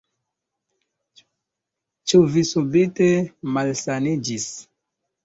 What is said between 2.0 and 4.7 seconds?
Ĉu vi subite malsaniĝis?